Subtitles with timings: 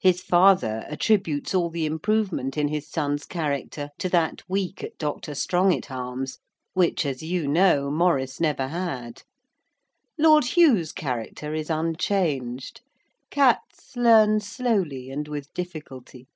[0.00, 5.32] His father attributes all the improvement in his son's character to that week at Dr.
[5.32, 6.38] Strongitharm's
[6.72, 9.22] which, as you know, Maurice never had.
[10.16, 12.80] Lord Hugh's character is unchanged.
[13.28, 16.26] Cats learn slowly and with difficulty.